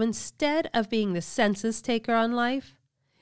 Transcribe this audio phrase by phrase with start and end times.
[0.00, 2.74] Instead of being the census taker on life,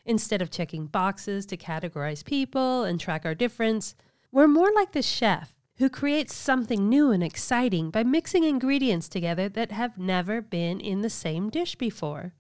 [0.04, 3.94] instead of checking boxes to categorize people and track our difference,
[4.30, 9.48] we're more like the chef who creates something new and exciting by mixing ingredients together
[9.48, 12.32] that have never been in the same dish before.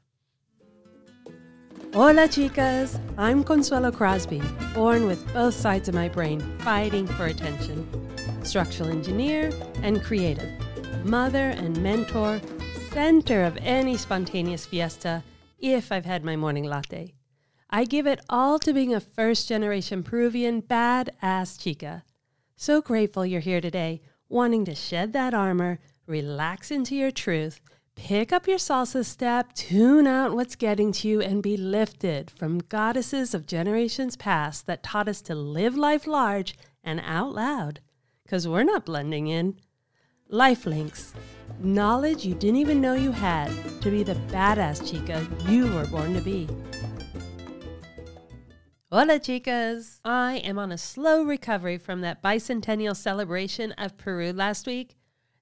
[1.94, 3.00] Hola, chicas!
[3.16, 4.42] I'm Consuelo Crosby,
[4.74, 7.88] born with both sides of my brain fighting for attention.
[8.44, 9.52] Structural engineer
[9.82, 10.50] and creative,
[11.04, 12.40] mother and mentor,
[12.90, 15.22] center of any spontaneous fiesta
[15.58, 17.14] if I've had my morning latte.
[17.70, 22.04] I give it all to being a first generation Peruvian badass chica
[22.60, 25.78] so grateful you're here today, wanting to shed that armor,
[26.08, 27.60] relax into your truth,
[27.94, 32.58] pick up your salsa step, tune out what's getting to you, and be lifted from
[32.58, 37.78] goddesses of generations past that taught us to live life large and out loud.
[38.24, 39.60] Because we're not blending in.
[40.28, 41.14] Life links.
[41.60, 43.50] Knowledge you didn't even know you had
[43.82, 46.48] to be the badass chica you were born to be.
[48.90, 50.00] Hola, chicas!
[50.04, 54.96] I am on a slow recovery from that bicentennial celebration of Peru last week.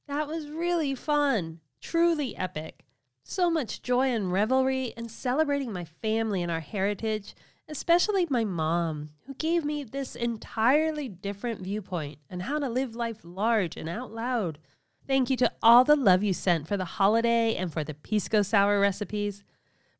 [0.08, 2.84] That was really fun, truly epic.
[3.23, 7.34] So much joy and revelry, and celebrating my family and our heritage,
[7.69, 13.19] especially my mom, who gave me this entirely different viewpoint on how to live life
[13.23, 14.58] large and out loud.
[15.06, 18.42] Thank you to all the love you sent for the holiday and for the pisco
[18.42, 19.44] sour recipes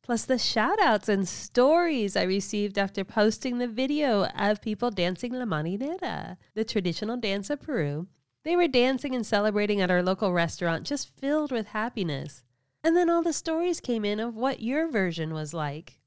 [0.07, 5.33] plus the shout outs and stories I received after posting the video of people dancing
[5.33, 8.07] La Marinera, the traditional dance of Peru.
[8.45, 12.45] They were dancing and celebrating at our local restaurant, just filled with happiness.
[12.85, 15.99] And then all the stories came in of what your version was like.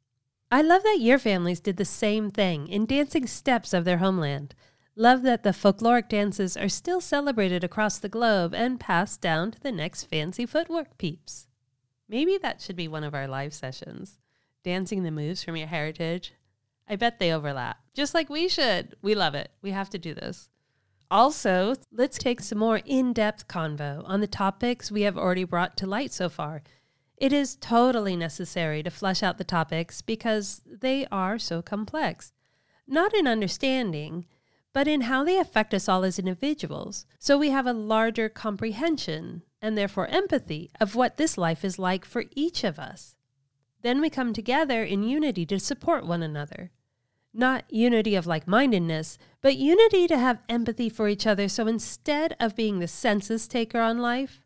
[0.49, 4.55] I love that your families did the same thing in dancing steps of their homeland.
[4.99, 9.57] Love that the folkloric dances are still celebrated across the globe and passed down to
[9.61, 11.47] the next fancy footwork peeps.
[12.09, 14.19] Maybe that should be one of our live sessions.
[14.61, 16.33] Dancing the moves from your heritage.
[16.85, 17.77] I bet they overlap.
[17.93, 18.97] Just like we should.
[19.01, 19.51] We love it.
[19.61, 20.49] We have to do this.
[21.09, 25.77] Also, let's take some more in depth convo on the topics we have already brought
[25.77, 26.61] to light so far.
[27.15, 32.33] It is totally necessary to flesh out the topics because they are so complex.
[32.85, 34.25] Not in understanding,
[34.73, 39.41] but in how they affect us all as individuals, so we have a larger comprehension
[39.61, 43.15] and therefore empathy of what this life is like for each of us.
[43.81, 46.71] Then we come together in unity to support one another.
[47.33, 51.47] Not unity of like mindedness, but unity to have empathy for each other.
[51.47, 54.41] So instead of being the census taker on life,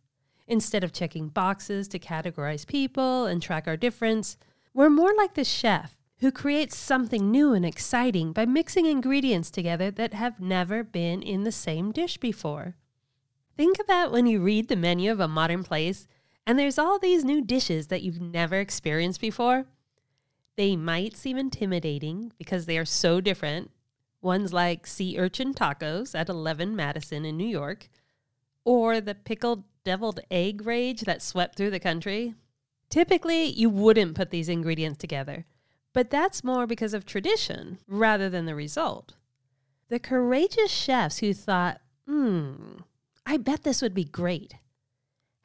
[0.47, 4.37] instead of checking boxes to categorize people and track our difference,
[4.73, 9.91] we're more like the chef who creates something new and exciting by mixing ingredients together
[9.91, 12.77] that have never been in the same dish before.
[13.57, 16.07] Think about when you read the menu of a modern place
[16.47, 19.65] and there's all these new dishes that you've never experienced before.
[20.55, 23.71] They might seem intimidating because they are so different.
[24.21, 27.89] Ones like sea urchin tacos at 11 Madison in New York,
[28.63, 32.33] or the pickled deviled egg rage that swept through the country.
[32.89, 35.45] Typically, you wouldn't put these ingredients together,
[35.93, 39.13] but that's more because of tradition rather than the result.
[39.89, 42.77] The courageous chefs who thought, hmm,
[43.25, 44.55] I bet this would be great.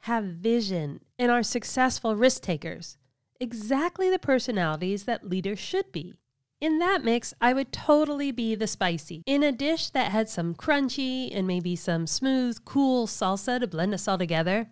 [0.03, 2.97] Have vision and are successful risk takers.
[3.39, 6.15] Exactly the personalities that leaders should be.
[6.59, 9.23] In that mix, I would totally be the spicy.
[9.25, 13.93] In a dish that had some crunchy and maybe some smooth, cool salsa to blend
[13.93, 14.69] us all together.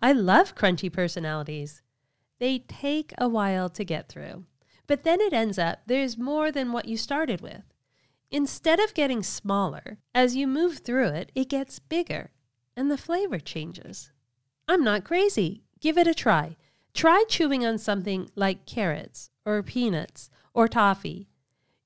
[0.00, 1.80] I love crunchy personalities.
[2.38, 4.44] They take a while to get through.
[4.86, 7.62] But then it ends up there's more than what you started with.
[8.30, 12.30] Instead of getting smaller, as you move through it, it gets bigger
[12.76, 14.10] and the flavor changes.
[14.68, 15.62] I'm not crazy.
[15.80, 16.56] Give it a try.
[16.94, 21.28] Try chewing on something like carrots or peanuts or toffee.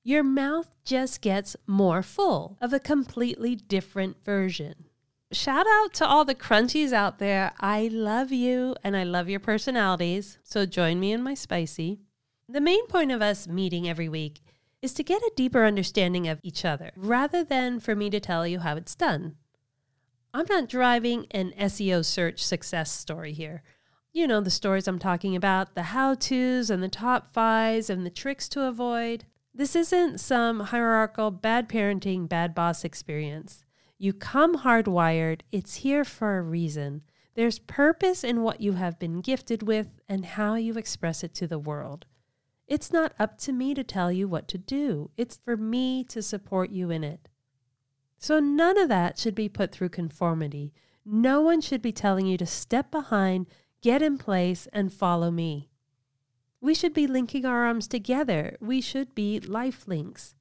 [0.03, 4.85] Your mouth just gets more full of a completely different version.
[5.31, 7.51] Shout out to all the crunchies out there.
[7.59, 10.37] I love you and I love your personalities.
[10.43, 11.99] So join me in my spicy.
[12.49, 14.39] The main point of us meeting every week
[14.81, 18.47] is to get a deeper understanding of each other rather than for me to tell
[18.47, 19.35] you how it's done.
[20.33, 23.63] I'm not driving an SEO search success story here.
[24.13, 28.05] You know the stories I'm talking about the how to's and the top fives and
[28.05, 29.25] the tricks to avoid.
[29.53, 33.65] This isn't some hierarchical bad parenting, bad boss experience.
[33.97, 37.01] You come hardwired, it's here for a reason.
[37.35, 41.47] There's purpose in what you have been gifted with and how you express it to
[41.47, 42.05] the world.
[42.67, 46.21] It's not up to me to tell you what to do, it's for me to
[46.21, 47.29] support you in it.
[48.17, 50.73] So none of that should be put through conformity.
[51.05, 53.47] No one should be telling you to step behind,
[53.81, 55.69] get in place, and follow me.
[56.59, 58.57] We should be linking our arms together.
[58.59, 60.35] We should be life links.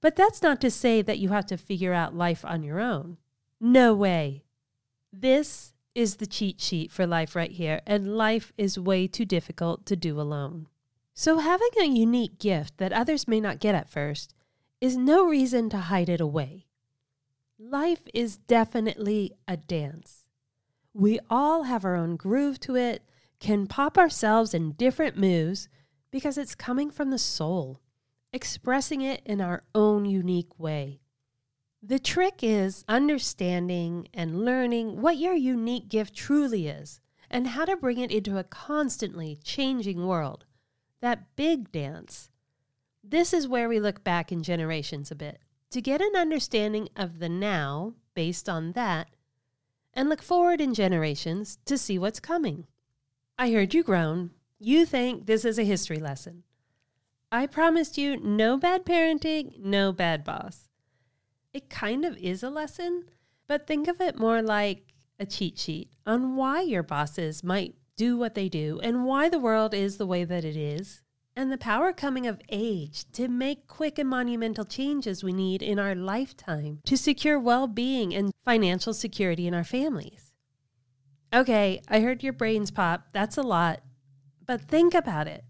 [0.00, 3.16] But that's not to say that you have to figure out life on your own.
[3.60, 4.44] No way.
[5.12, 9.86] This is the cheat sheet for life right here, and life is way too difficult
[9.86, 10.68] to do alone.
[11.14, 14.34] So, having a unique gift that others may not get at first
[14.80, 16.66] is no reason to hide it away.
[17.58, 20.24] Life is definitely a dance.
[20.94, 23.02] We all have our own groove to it,
[23.40, 25.68] can pop ourselves in different moves
[26.10, 27.80] because it's coming from the soul,
[28.32, 31.00] expressing it in our own unique way.
[31.82, 37.00] The trick is understanding and learning what your unique gift truly is
[37.30, 40.44] and how to bring it into a constantly changing world.
[41.02, 42.30] That big dance.
[43.04, 45.40] This is where we look back in generations a bit
[45.70, 49.08] to get an understanding of the now based on that
[49.92, 52.66] and look forward in generations to see what's coming.
[53.36, 54.30] I heard you groan.
[54.60, 56.44] You think this is a history lesson.
[57.32, 60.68] I promised you no bad parenting, no bad boss.
[61.52, 63.06] It kind of is a lesson,
[63.48, 68.16] but think of it more like a cheat sheet on why your bosses might do
[68.16, 71.02] what they do and why the world is the way that it is,
[71.34, 75.78] and the power coming of age to make quick and monumental changes we need in
[75.78, 80.32] our lifetime to secure well being and financial security in our families.
[81.32, 83.06] Okay, I heard your brains pop.
[83.12, 83.80] That's a lot.
[84.44, 85.44] But think about it.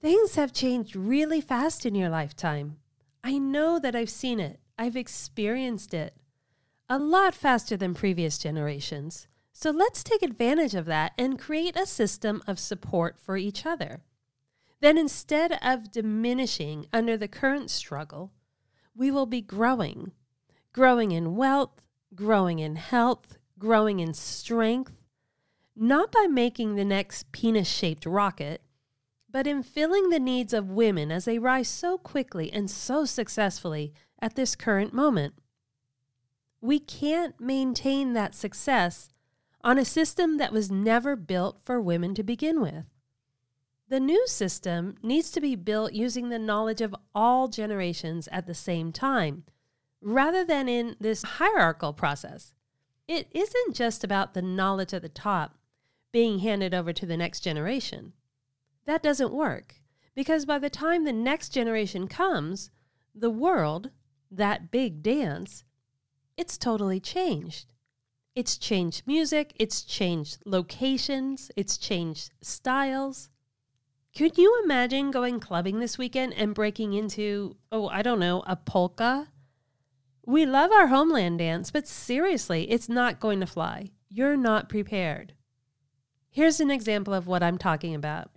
[0.00, 2.78] Things have changed really fast in your lifetime.
[3.22, 6.16] I know that I've seen it, I've experienced it
[6.88, 9.26] a lot faster than previous generations.
[9.52, 14.02] So let's take advantage of that and create a system of support for each other.
[14.80, 18.32] Then instead of diminishing under the current struggle,
[18.96, 20.12] we will be growing,
[20.72, 21.82] growing in wealth,
[22.14, 25.04] growing in health, growing in strength,
[25.76, 28.62] not by making the next penis shaped rocket,
[29.30, 33.92] but in filling the needs of women as they rise so quickly and so successfully
[34.20, 35.34] at this current moment.
[36.60, 39.08] We can't maintain that success
[39.64, 42.84] on a system that was never built for women to begin with.
[43.88, 48.54] The new system needs to be built using the knowledge of all generations at the
[48.54, 49.44] same time,
[50.00, 52.54] rather than in this hierarchical process.
[53.06, 55.58] It isn't just about the knowledge at the top,
[56.12, 58.12] being handed over to the next generation.
[58.86, 59.76] That doesn't work
[60.14, 62.70] because by the time the next generation comes,
[63.14, 63.90] the world,
[64.30, 65.64] that big dance,
[66.36, 67.71] it's totally changed.
[68.34, 73.28] It's changed music, it's changed locations, it's changed styles.
[74.16, 78.56] Could you imagine going clubbing this weekend and breaking into, oh, I don't know, a
[78.56, 79.28] polka?
[80.24, 83.90] We love our homeland dance, but seriously, it's not going to fly.
[84.08, 85.34] You're not prepared.
[86.30, 88.30] Here's an example of what I'm talking about.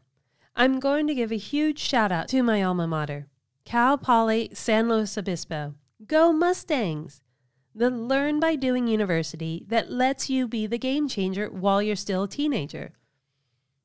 [0.57, 3.27] I'm going to give a huge shout out to my alma mater,
[3.63, 5.75] Cal Poly San Luis Obispo.
[6.06, 7.21] Go Mustangs!
[7.77, 12.24] The Learn by Doing University that lets you be the game changer while you're still
[12.24, 12.94] a teenager.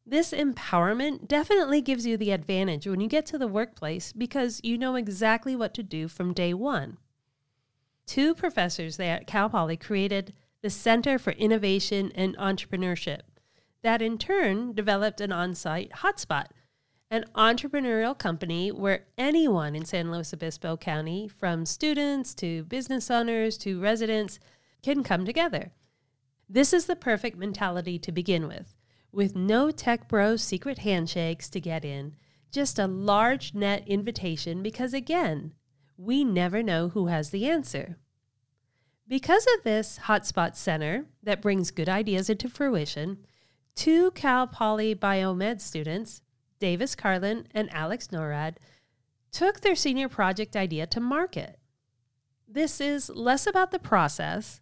[0.06, 4.78] This empowerment definitely gives you the advantage when you get to the workplace because you
[4.78, 6.98] know exactly what to do from day one.
[8.06, 13.22] Two professors there at Cal Poly created the Center for Innovation and Entrepreneurship
[13.82, 16.46] that in turn developed an on site hotspot,
[17.10, 23.58] an entrepreneurial company where anyone in San Luis Obispo County, from students to business owners
[23.58, 24.38] to residents,
[24.82, 25.72] can come together.
[26.48, 28.76] This is the perfect mentality to begin with,
[29.10, 32.14] with no tech bro secret handshakes to get in,
[32.52, 35.54] just a large net invitation because, again,
[35.96, 37.98] we never know who has the answer.
[39.08, 43.18] Because of this hotspot center that brings good ideas into fruition,
[43.74, 46.22] Two Cal Poly Biomed students,
[46.60, 48.56] Davis Carlin and Alex Norred,
[49.32, 51.58] took their senior project idea to market.
[52.46, 54.60] This is less about the process,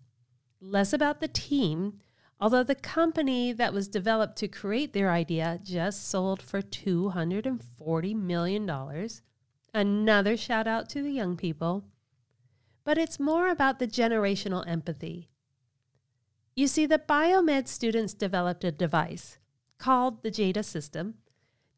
[0.61, 2.01] less about the team,
[2.41, 9.09] although the company that was developed to create their idea just sold for $240 million.
[9.75, 11.85] Another shout out to the young people.
[12.85, 15.29] But it's more about the generational empathy
[16.59, 19.39] you see, the biomed students developed a device
[19.79, 21.15] called the JADA system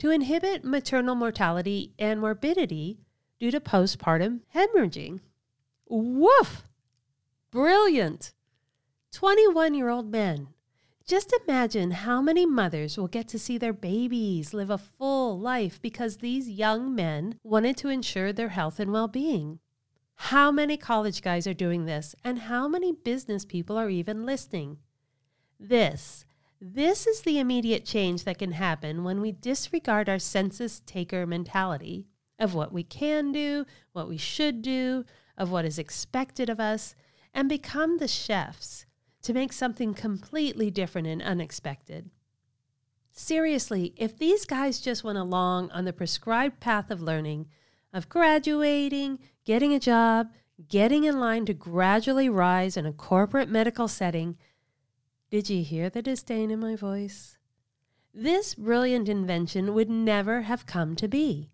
[0.01, 2.99] to inhibit maternal mortality and morbidity
[3.39, 5.21] due to postpartum hemorrhaging.
[5.89, 6.65] Woof!
[7.51, 8.33] Brilliant!
[9.13, 10.49] 21 year old men.
[11.07, 15.83] Just imagine how many mothers will get to see their babies live a full life
[15.83, 19.59] because these young men wanted to ensure their health and well being.
[20.15, 24.79] How many college guys are doing this, and how many business people are even listening?
[25.59, 26.25] This,
[26.61, 32.07] This is the immediate change that can happen when we disregard our census taker mentality
[32.39, 35.07] of what we can do, what we should do,
[35.39, 36.95] of what is expected of us,
[37.33, 38.85] and become the chefs
[39.23, 42.11] to make something completely different and unexpected.
[43.11, 47.47] Seriously, if these guys just went along on the prescribed path of learning,
[47.93, 50.29] of graduating, getting a job,
[50.69, 54.37] getting in line to gradually rise in a corporate medical setting,
[55.31, 57.39] did you hear the disdain in my voice?
[58.13, 61.51] This brilliant invention would never have come to be.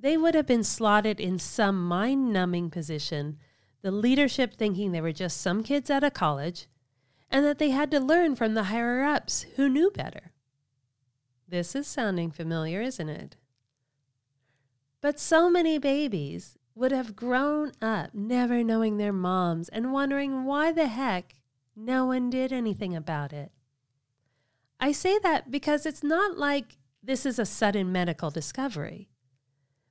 [0.00, 3.38] They would have been slotted in some mind numbing position,
[3.82, 6.66] the leadership thinking they were just some kids out of college,
[7.30, 10.32] and that they had to learn from the higher ups who knew better.
[11.46, 13.36] This is sounding familiar, isn't it?
[15.02, 20.72] But so many babies would have grown up never knowing their moms and wondering why
[20.72, 21.34] the heck
[21.76, 23.52] no one did anything about it.
[24.80, 29.08] I say that because it's not like this is a sudden medical discovery.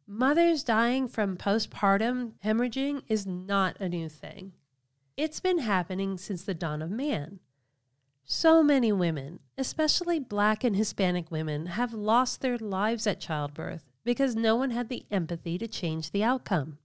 [0.07, 4.53] Mothers dying from postpartum hemorrhaging is not a new thing.
[5.15, 7.39] It's been happening since the dawn of man.
[8.23, 14.35] So many women, especially black and Hispanic women, have lost their lives at childbirth because
[14.35, 16.77] no one had the empathy to change the outcome.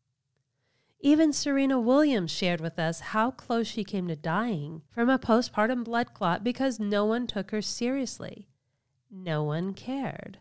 [1.00, 5.84] Even Serena Williams shared with us how close she came to dying from a postpartum
[5.84, 8.48] blood clot because no one took her seriously.
[9.10, 10.38] No one cared.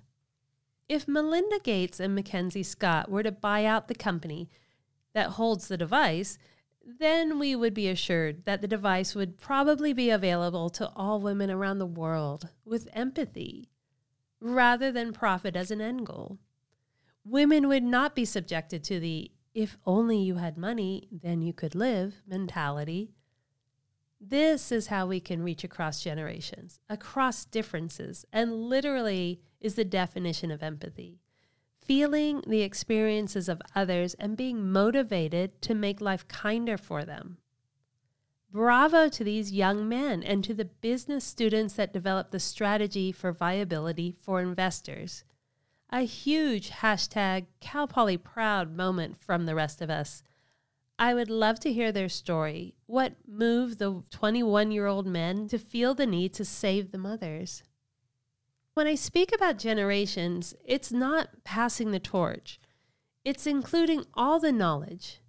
[0.87, 4.49] If Melinda Gates and Mackenzie Scott were to buy out the company
[5.13, 6.37] that holds the device,
[6.85, 11.49] then we would be assured that the device would probably be available to all women
[11.49, 13.69] around the world with empathy
[14.39, 16.37] rather than profit as an end goal.
[17.23, 21.73] Women would not be subjected to the if only you had money, then you could
[21.73, 23.15] live mentality.
[24.21, 30.51] This is how we can reach across generations, across differences, and literally is the definition
[30.51, 31.19] of empathy
[31.85, 37.37] feeling the experiences of others and being motivated to make life kinder for them.
[38.51, 43.31] Bravo to these young men and to the business students that develop the strategy for
[43.31, 45.23] viability for investors.
[45.95, 50.23] A huge hashtag Cal Poly proud moment from the rest of us.
[50.99, 52.75] I would love to hear their story.
[52.85, 57.63] What moved the 21 year old men to feel the need to save the mothers?
[58.73, 62.59] When I speak about generations, it's not passing the torch,
[63.23, 65.21] it's including all the knowledge.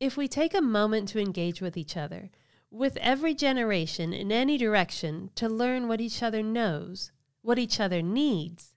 [0.00, 2.30] If we take a moment to engage with each other,
[2.70, 7.12] with every generation in any direction to learn what each other knows,
[7.42, 8.73] what each other needs,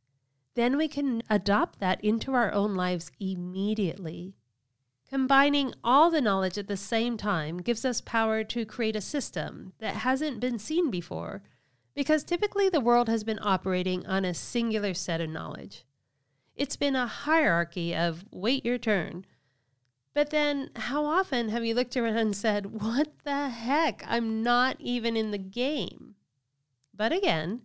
[0.57, 4.33] then we can adopt that into our own lives immediately.
[5.07, 9.73] Combining all the knowledge at the same time gives us power to create a system
[9.77, 11.43] that hasn't been seen before
[11.93, 15.85] because typically the world has been operating on a singular set of knowledge.
[16.55, 19.25] It's been a hierarchy of wait your turn.
[20.15, 24.03] But then, how often have you looked around and said, What the heck?
[24.07, 26.15] I'm not even in the game.
[26.95, 27.61] But again,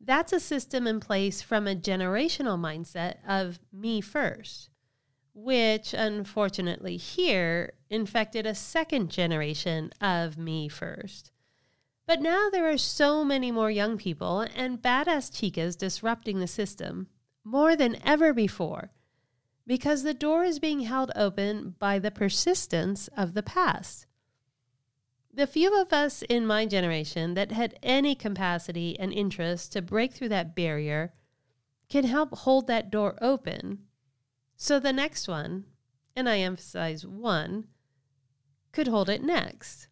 [0.00, 4.70] that's a system in place from a generational mindset of me first,
[5.34, 11.30] which unfortunately here infected a second generation of me first.
[12.06, 17.08] But now there are so many more young people and badass chicas disrupting the system
[17.44, 18.90] more than ever before
[19.66, 24.06] because the door is being held open by the persistence of the past.
[25.32, 30.12] The few of us in my generation that had any capacity and interest to break
[30.12, 31.12] through that barrier
[31.88, 33.86] can help hold that door open
[34.62, 35.64] so the next one,
[36.14, 37.68] and I emphasize one,
[38.72, 39.88] could hold it next.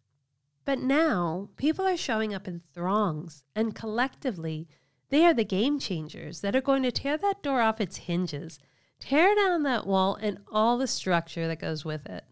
[0.63, 4.67] But now people are showing up in throngs, and collectively,
[5.09, 8.59] they are the game changers that are going to tear that door off its hinges,
[8.99, 12.25] tear down that wall and all the structure that goes with it.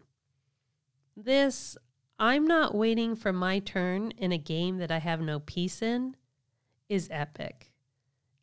[1.16, 1.76] This,
[2.18, 6.16] I'm not waiting for my turn in a game that I have no piece in,
[6.88, 7.72] is epic.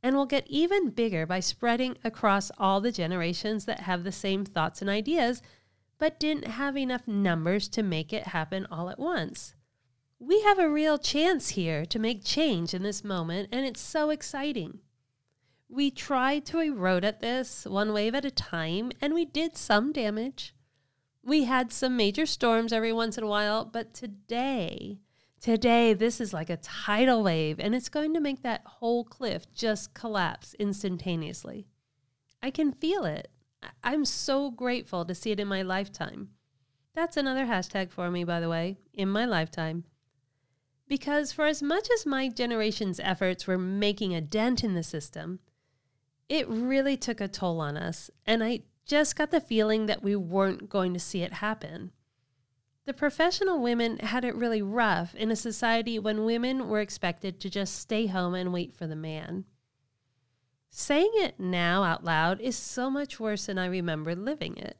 [0.01, 4.45] And will get even bigger by spreading across all the generations that have the same
[4.45, 5.41] thoughts and ideas,
[5.97, 9.55] but didn't have enough numbers to make it happen all at once
[10.19, 14.09] we have a real chance here to make change in this moment, and it's so
[14.09, 14.79] exciting.
[15.69, 19.91] We tried to erode at this one wave at a time, and we did some
[19.91, 20.54] damage.
[21.25, 24.99] We had some major storms every once in a while, but today,
[25.41, 29.51] today, this is like a tidal wave, and it's going to make that whole cliff
[29.51, 31.65] just collapse instantaneously.
[32.43, 33.29] I can feel it.
[33.83, 36.29] I'm so grateful to see it in my lifetime.
[36.93, 39.85] That's another hashtag for me, by the way, in my lifetime.
[40.87, 45.39] Because for as much as my generation's efforts were making a dent in the system,
[46.29, 50.15] it really took a toll on us, and I just got the feeling that we
[50.15, 51.91] weren't going to see it happen.
[52.85, 57.49] The professional women had it really rough in a society when women were expected to
[57.49, 59.45] just stay home and wait for the man.
[60.69, 64.77] Saying it now out loud is so much worse than I remember living it.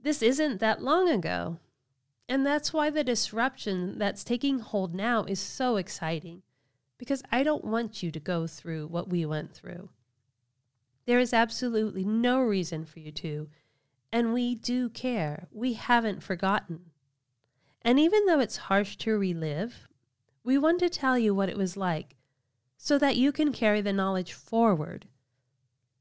[0.00, 1.58] This isn't that long ago.
[2.28, 6.42] And that's why the disruption that's taking hold now is so exciting,
[6.98, 9.90] because I don't want you to go through what we went through.
[11.06, 13.48] There is absolutely no reason for you to,
[14.12, 15.46] and we do care.
[15.52, 16.90] We haven't forgotten.
[17.82, 19.88] And even though it's harsh to relive,
[20.42, 22.16] we want to tell you what it was like
[22.76, 25.06] so that you can carry the knowledge forward.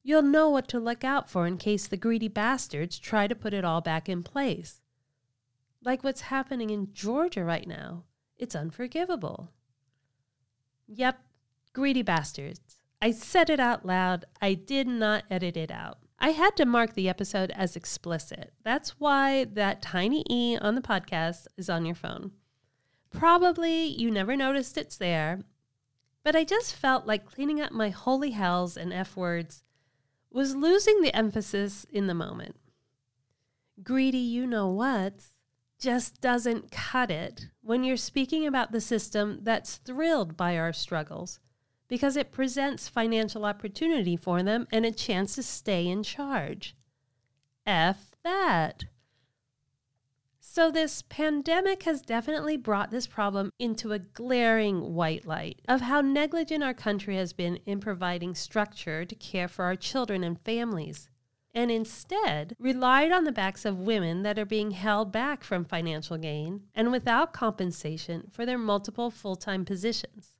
[0.04, 3.54] You'll know what to look out for in case the greedy bastards try to put
[3.54, 4.82] it all back in place.
[5.84, 8.04] Like what's happening in Georgia right now.
[8.38, 9.52] It's unforgivable.
[10.88, 11.20] Yep,
[11.74, 12.75] greedy bastards.
[13.06, 14.26] I said it out loud.
[14.42, 16.00] I did not edit it out.
[16.18, 18.52] I had to mark the episode as explicit.
[18.64, 22.32] That's why that tiny E on the podcast is on your phone.
[23.12, 25.42] Probably you never noticed it's there,
[26.24, 29.62] but I just felt like cleaning up my holy hells and F words
[30.32, 32.56] was losing the emphasis in the moment.
[33.84, 35.14] Greedy, you know what,
[35.78, 41.40] just doesn't cut it when you're speaking about the system that's thrilled by our struggles
[41.88, 46.76] because it presents financial opportunity for them and a chance to stay in charge.
[47.66, 48.86] F that.
[50.40, 56.00] So, this pandemic has definitely brought this problem into a glaring white light of how
[56.00, 61.10] negligent our country has been in providing structure to care for our children and families,
[61.54, 66.18] and instead relied on the backs of women that are being held back from financial
[66.18, 70.35] gain and without compensation for their multiple full time positions.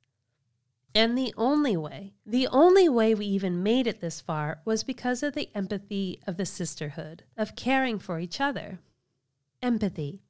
[0.96, 5.22] And the only way, the only way we even made it this far was because
[5.22, 8.78] of the empathy of the sisterhood, of caring for each other.
[9.60, 10.22] Empathy.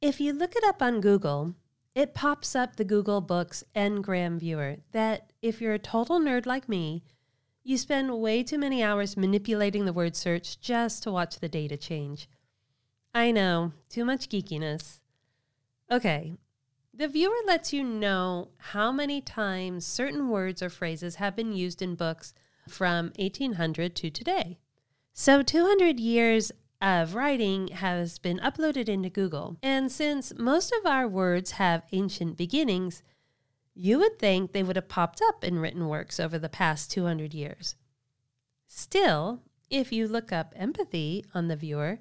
[0.00, 1.56] If you look it up on Google,
[1.96, 6.68] it pops up the Google Books Ngram Viewer that, if you're a total nerd like
[6.68, 7.02] me,
[7.64, 11.76] you spend way too many hours manipulating the word search just to watch the data
[11.76, 12.28] change.
[13.12, 15.00] I know, too much geekiness.
[15.90, 16.34] Okay,
[16.94, 21.80] the viewer lets you know how many times certain words or phrases have been used
[21.80, 22.34] in books
[22.68, 24.58] from 1800 to today.
[25.12, 29.56] So 200 years of writing has been uploaded into Google.
[29.62, 33.02] And since most of our words have ancient beginnings,
[33.74, 37.32] you would think they would have popped up in written works over the past 200
[37.32, 37.76] years.
[38.66, 41.98] Still, if you look up empathy on the viewer,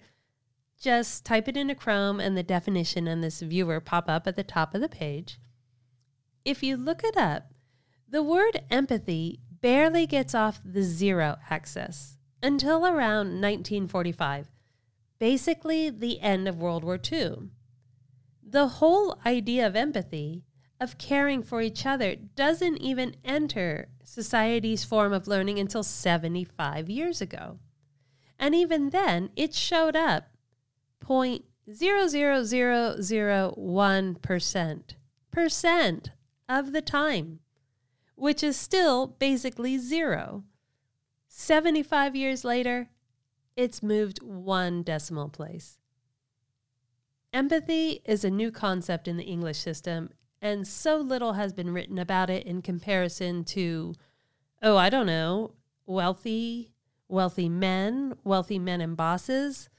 [0.82, 4.44] just type it into Chrome and the definition and this viewer pop up at the
[4.44, 5.40] top of the page.
[6.44, 7.54] If you look it up,
[8.10, 14.48] the word empathy barely gets off the zero axis until around 1945,
[15.20, 17.50] basically the end of World War II.
[18.44, 20.44] The whole idea of empathy,
[20.80, 27.22] of caring for each other, doesn't even enter society's form of learning until 75 years
[27.22, 27.60] ago.
[28.40, 30.31] And even then, it showed up
[31.02, 34.96] point zero zero zero zero one percent
[35.32, 36.12] percent
[36.48, 37.40] of the time,
[38.16, 40.44] which is still basically zero.
[41.28, 42.90] 75 years later,
[43.56, 45.78] it's moved one decimal place.
[47.34, 50.10] Empathy is a new concept in the English system,
[50.42, 53.94] and so little has been written about it in comparison to,
[54.62, 55.54] oh, I don't know,
[55.86, 56.74] wealthy,
[57.08, 59.70] wealthy men, wealthy men and bosses,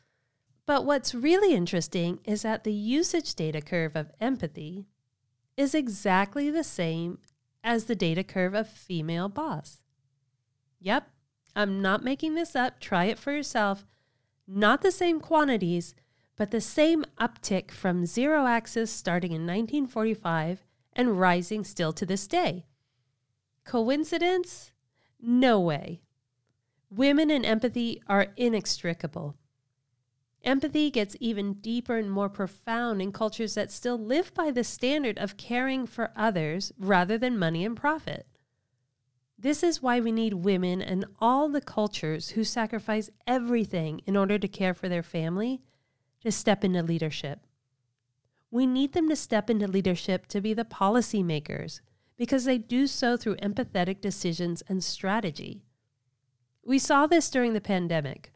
[0.67, 4.87] but what's really interesting is that the usage data curve of empathy
[5.57, 7.19] is exactly the same
[7.65, 9.83] as the data curve of female boss.
[10.81, 11.09] Yep,
[11.55, 12.81] I'm not making this up.
[12.81, 13.87] Try it for yourself.
[14.47, 15.95] Not the same quantities,
[16.37, 22.27] but the same uptick from zero axis starting in 1945 and rising still to this
[22.27, 22.67] day.
[23.65, 24.73] Coincidence?
[25.21, 26.03] No way.
[26.91, 29.37] Women and empathy are inextricable.
[30.45, 35.17] Empathy gets even deeper and more profound in cultures that still live by the standard
[35.19, 38.27] of caring for others rather than money and profit.
[39.39, 44.39] This is why we need women and all the cultures who sacrifice everything in order
[44.39, 45.63] to care for their family
[46.23, 47.47] to step into leadership.
[48.51, 51.81] We need them to step into leadership to be the policymakers
[52.17, 55.63] because they do so through empathetic decisions and strategy.
[56.65, 58.32] We saw this during the pandemic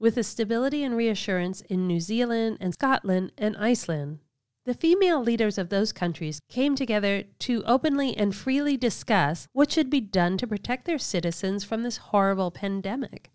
[0.00, 4.18] with the stability and reassurance in New Zealand and Scotland and Iceland,
[4.64, 9.90] the female leaders of those countries came together to openly and freely discuss what should
[9.90, 13.30] be done to protect their citizens from this horrible pandemic.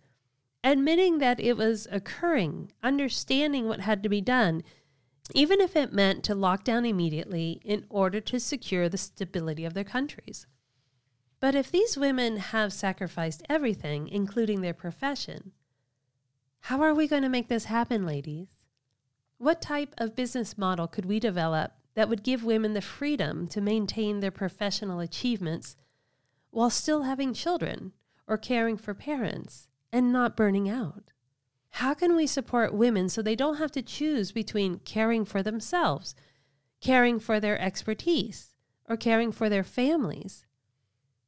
[0.63, 4.63] Admitting that it was occurring, understanding what had to be done,
[5.33, 9.75] even if it meant to lock down immediately in order to secure the stability of
[9.75, 10.47] their countries.
[11.39, 15.51] But if these women have sacrificed everything, including their profession,
[16.65, 18.47] how are we going to make this happen, ladies?
[19.37, 23.61] What type of business model could we develop that would give women the freedom to
[23.61, 25.75] maintain their professional achievements
[26.49, 27.91] while still having children
[28.25, 31.11] or caring for parents and not burning out?
[31.69, 36.15] How can we support women so they don't have to choose between caring for themselves,
[36.81, 38.55] caring for their expertise,
[38.89, 40.47] or caring for their families?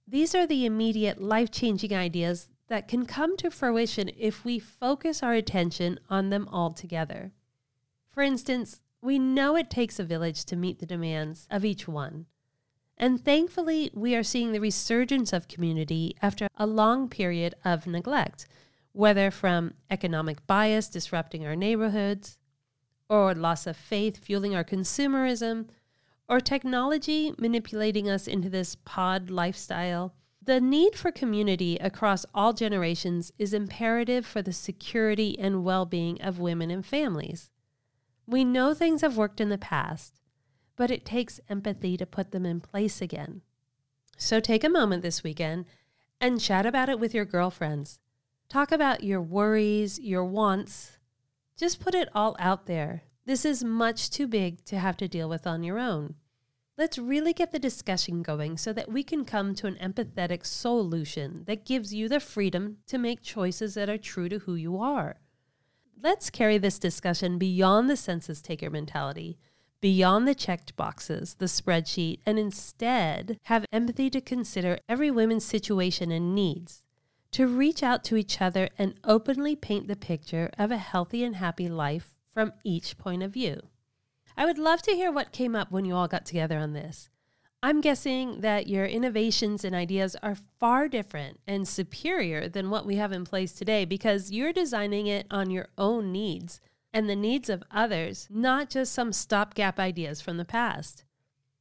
[0.07, 5.23] These are the immediate life changing ideas that can come to fruition if we focus
[5.23, 7.31] our attention on them all together.
[8.11, 12.25] For instance, we know it takes a village to meet the demands of each one.
[12.97, 18.47] And thankfully, we are seeing the resurgence of community after a long period of neglect
[18.97, 22.39] whether from economic bias disrupting our neighborhoods,
[23.07, 25.67] or loss of faith fueling our consumerism,
[26.27, 30.15] or technology manipulating us into this pod lifestyle.
[30.47, 36.21] The need for community across all generations is imperative for the security and well being
[36.21, 37.51] of women and families.
[38.25, 40.21] We know things have worked in the past,
[40.77, 43.41] but it takes empathy to put them in place again.
[44.15, 45.65] So take a moment this weekend
[46.21, 47.99] and chat about it with your girlfriends.
[48.47, 50.97] Talk about your worries, your wants.
[51.57, 53.03] Just put it all out there.
[53.25, 56.15] This is much too big to have to deal with on your own.
[56.79, 61.43] Let's really get the discussion going so that we can come to an empathetic solution
[61.47, 65.15] that gives you the freedom to make choices that are true to who you are.
[65.99, 69.39] Let's carry this discussion beyond the census taker mentality,
[69.81, 76.11] beyond the checked boxes, the spreadsheet, and instead have empathy to consider every woman's situation
[76.11, 76.83] and needs
[77.31, 81.37] to reach out to each other and openly paint the picture of a healthy and
[81.37, 83.61] happy life from each point of view.
[84.39, 87.09] I would love to hear what came up when you all got together on this.
[87.63, 92.97] I'm guessing that your innovations and ideas are far different and superior than what we
[92.97, 96.61] have in place today because you're designing it on your own needs
[96.93, 101.03] and the needs of others, not just some stopgap ideas from the past.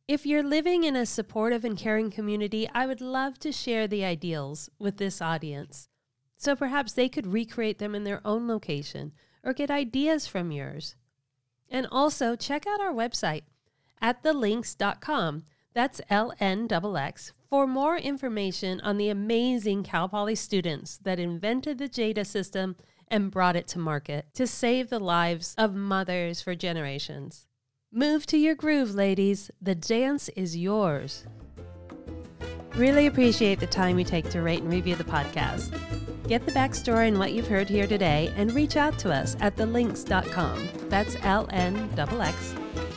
[0.06, 4.04] If you're living in a supportive and caring community, I would love to share the
[4.04, 5.88] ideals with this audience.
[6.36, 9.12] So perhaps they could recreate them in their own location
[9.42, 10.94] or get ideas from yours.
[11.70, 13.42] And also check out our website
[14.00, 15.44] at thelinks.com.
[15.74, 21.18] That's L N X X for more information on the amazing Cal Poly students that
[21.18, 22.76] invented the JADA system
[23.08, 27.46] and brought it to market to save the lives of mothers for generations.
[27.92, 29.50] Move to your groove, ladies.
[29.60, 31.24] The dance is yours.
[32.74, 35.72] Really appreciate the time you take to rate and review the podcast.
[36.28, 39.54] Get the backstory and what you've heard here today and reach out to us at
[39.54, 40.68] thelinks.com.
[40.88, 42.54] That's L N X.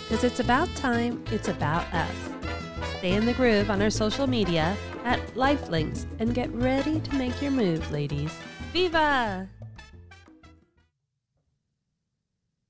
[0.07, 2.15] Because it's about time, it's about us.
[2.97, 7.39] Stay in the groove on our social media at Lifelinks and get ready to make
[7.39, 8.31] your move, ladies.
[8.73, 9.47] Viva!